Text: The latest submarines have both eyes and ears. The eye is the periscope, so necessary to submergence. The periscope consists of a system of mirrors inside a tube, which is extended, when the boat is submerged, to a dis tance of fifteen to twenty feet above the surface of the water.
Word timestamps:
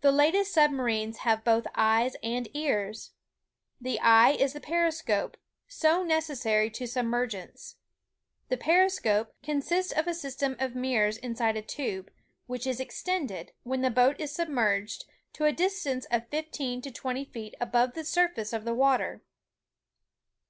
The 0.00 0.10
latest 0.10 0.54
submarines 0.54 1.18
have 1.18 1.44
both 1.44 1.66
eyes 1.74 2.16
and 2.22 2.48
ears. 2.56 3.10
The 3.78 4.00
eye 4.00 4.30
is 4.30 4.54
the 4.54 4.58
periscope, 4.60 5.36
so 5.66 6.02
necessary 6.02 6.70
to 6.70 6.86
submergence. 6.86 7.76
The 8.48 8.56
periscope 8.56 9.34
consists 9.42 9.92
of 9.92 10.06
a 10.06 10.14
system 10.14 10.56
of 10.58 10.74
mirrors 10.74 11.18
inside 11.18 11.58
a 11.58 11.60
tube, 11.62 12.10
which 12.46 12.66
is 12.66 12.80
extended, 12.80 13.52
when 13.64 13.82
the 13.82 13.90
boat 13.90 14.18
is 14.18 14.32
submerged, 14.32 15.04
to 15.34 15.44
a 15.44 15.52
dis 15.52 15.82
tance 15.82 16.06
of 16.06 16.26
fifteen 16.28 16.80
to 16.80 16.90
twenty 16.90 17.26
feet 17.26 17.54
above 17.60 17.92
the 17.92 18.04
surface 18.04 18.54
of 18.54 18.64
the 18.64 18.72
water. 18.74 19.20